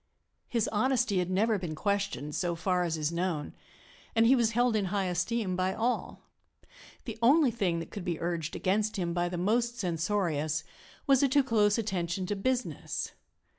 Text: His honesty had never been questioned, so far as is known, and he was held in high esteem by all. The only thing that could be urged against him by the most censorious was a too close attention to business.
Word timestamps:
His 0.47 0.67
honesty 0.69 1.19
had 1.19 1.29
never 1.29 1.59
been 1.59 1.75
questioned, 1.75 2.33
so 2.33 2.55
far 2.55 2.81
as 2.81 2.97
is 2.97 3.11
known, 3.11 3.53
and 4.15 4.25
he 4.25 4.35
was 4.35 4.53
held 4.53 4.75
in 4.75 4.85
high 4.85 5.05
esteem 5.05 5.55
by 5.55 5.75
all. 5.75 6.23
The 7.05 7.19
only 7.21 7.51
thing 7.51 7.77
that 7.77 7.91
could 7.91 8.03
be 8.03 8.19
urged 8.19 8.55
against 8.55 8.97
him 8.97 9.13
by 9.13 9.29
the 9.29 9.37
most 9.37 9.77
censorious 9.77 10.63
was 11.05 11.21
a 11.21 11.29
too 11.29 11.43
close 11.43 11.77
attention 11.77 12.25
to 12.25 12.35
business. 12.35 13.11